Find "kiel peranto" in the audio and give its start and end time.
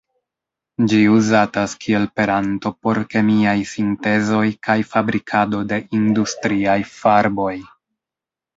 1.83-2.71